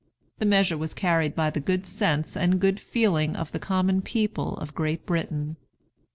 [0.39, 4.55] The measure was carried by the good sense and good feeling of the common people
[4.57, 5.57] of Great Britain.